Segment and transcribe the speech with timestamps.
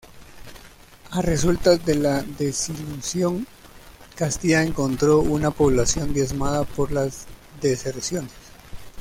[1.11, 3.45] A resultas de la desilusión,
[4.15, 7.27] Castilla encontró una población diezmada por las
[7.61, 8.31] deserciones.